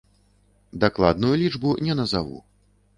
Дакладную 0.85 1.35
лічбу 1.45 1.77
не 1.87 2.01
назаву. 2.05 2.47